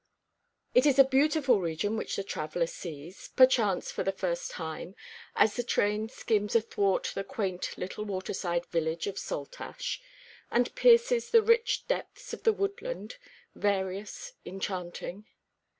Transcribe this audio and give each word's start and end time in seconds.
It 0.73 0.87
is 0.87 0.97
a 0.97 1.03
beautiful 1.03 1.61
region 1.61 1.95
which 1.95 2.15
the 2.15 2.23
traveller 2.23 2.65
sees, 2.65 3.27
perchance 3.35 3.91
for 3.91 4.01
the 4.03 4.11
first 4.11 4.49
time, 4.49 4.95
as 5.35 5.53
the 5.55 5.61
train 5.63 6.09
skims 6.09 6.55
athwart 6.55 7.11
the 7.13 7.23
quaint 7.23 7.77
little 7.77 8.03
waterside 8.03 8.65
village 8.65 9.05
of 9.05 9.19
Saltash, 9.19 10.01
and 10.49 10.73
pierces 10.73 11.29
the 11.29 11.43
rich 11.43 11.85
depths 11.87 12.33
of 12.33 12.41
the 12.41 12.51
woodland, 12.53 13.17
various, 13.53 14.33
enchanting. 14.43 15.27